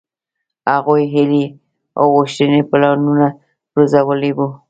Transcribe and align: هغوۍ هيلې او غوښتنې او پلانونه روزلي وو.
هغوۍ 0.73 1.03
هيلې 1.13 1.45
او 1.99 2.05
غوښتنې 2.15 2.59
او 2.63 2.67
پلانونه 2.71 3.27
روزلي 3.75 4.31
وو. 4.37 4.47